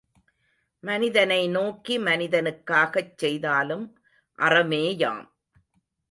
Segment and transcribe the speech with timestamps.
[0.83, 3.85] மனிதனை நோக்கி மனிதனுக்காகச் செய்தாலும்
[4.39, 5.21] அறமேயாம்!